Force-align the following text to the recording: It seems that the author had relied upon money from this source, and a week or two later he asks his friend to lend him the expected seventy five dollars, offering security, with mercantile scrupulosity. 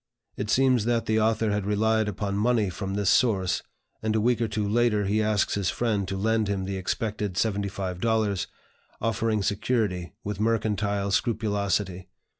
It 0.35 0.49
seems 0.49 0.85
that 0.85 1.05
the 1.05 1.19
author 1.21 1.51
had 1.51 1.67
relied 1.67 2.07
upon 2.07 2.35
money 2.35 2.71
from 2.71 2.95
this 2.95 3.11
source, 3.11 3.61
and 4.01 4.15
a 4.15 4.19
week 4.19 4.41
or 4.41 4.47
two 4.47 4.67
later 4.67 5.05
he 5.05 5.21
asks 5.21 5.53
his 5.53 5.69
friend 5.69 6.07
to 6.07 6.17
lend 6.17 6.47
him 6.47 6.65
the 6.65 6.75
expected 6.75 7.37
seventy 7.37 7.69
five 7.69 8.01
dollars, 8.01 8.47
offering 8.99 9.43
security, 9.43 10.13
with 10.23 10.39
mercantile 10.39 11.11
scrupulosity. 11.11 12.09